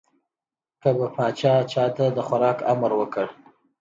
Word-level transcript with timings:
که 0.81 0.89
به 0.97 1.07
پاچا 1.15 1.53
چا 1.71 1.85
ته 1.95 2.05
د 2.15 2.17
خوراک 2.27 2.57
امر 2.71 2.91
وکړ. 2.99 3.25